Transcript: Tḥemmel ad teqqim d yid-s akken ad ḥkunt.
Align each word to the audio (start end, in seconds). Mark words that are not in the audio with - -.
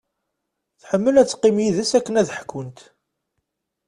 Tḥemmel 0.81 1.15
ad 1.21 1.27
teqqim 1.27 1.57
d 1.59 1.63
yid-s 1.65 1.91
akken 1.97 2.19
ad 2.21 2.29
ḥkunt. 2.37 2.79